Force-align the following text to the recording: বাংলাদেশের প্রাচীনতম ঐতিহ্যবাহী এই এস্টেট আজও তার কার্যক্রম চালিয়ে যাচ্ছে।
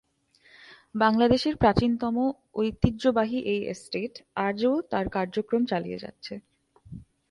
বাংলাদেশের 0.95 1.55
প্রাচীনতম 1.57 2.15
ঐতিহ্যবাহী 2.55 3.39
এই 3.45 3.61
এস্টেট 3.65 4.13
আজও 4.47 4.73
তার 4.91 5.05
কার্যক্রম 5.09 5.61
চালিয়ে 5.65 6.01
যাচ্ছে। 6.03 6.33